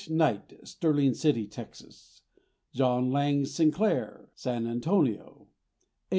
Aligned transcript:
Knight, 0.09 0.59
Sterling 0.67 1.13
City, 1.13 1.45
Texas; 1.45 2.23
John 2.73 3.11
Lang 3.11 3.45
Sinclair, 3.45 4.31
San 4.33 4.65
Antonio; 4.65 5.45
A. 5.45 5.47